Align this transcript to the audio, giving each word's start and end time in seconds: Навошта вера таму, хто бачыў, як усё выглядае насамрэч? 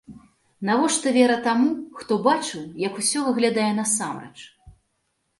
Навошта 0.67 1.11
вера 1.17 1.33
таму, 1.47 1.67
хто 1.99 2.17
бачыў, 2.27 2.63
як 2.85 2.97
усё 3.01 3.19
выглядае 3.27 3.67
насамрэч? 3.81 4.33